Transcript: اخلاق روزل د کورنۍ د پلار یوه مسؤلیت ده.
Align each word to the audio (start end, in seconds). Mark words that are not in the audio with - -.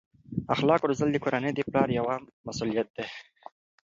اخلاق 0.53 0.81
روزل 0.89 1.09
د 1.11 1.17
کورنۍ 1.23 1.51
د 1.55 1.59
پلار 1.67 1.87
یوه 1.99 2.15
مسؤلیت 2.47 2.87
ده. 2.97 3.05